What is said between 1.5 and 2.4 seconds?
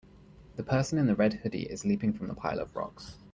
is leaping from the